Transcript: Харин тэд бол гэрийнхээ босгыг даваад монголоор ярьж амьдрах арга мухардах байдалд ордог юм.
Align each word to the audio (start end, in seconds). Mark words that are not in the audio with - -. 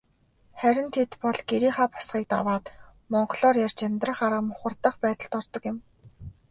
Харин 0.59 0.87
тэд 0.95 1.11
бол 1.23 1.39
гэрийнхээ 1.49 1.87
босгыг 1.93 2.25
даваад 2.33 2.65
монголоор 3.11 3.55
ярьж 3.65 3.79
амьдрах 3.87 4.19
арга 4.25 4.41
мухардах 4.49 4.95
байдалд 5.03 5.33
ордог 5.39 5.63
юм. 5.71 5.77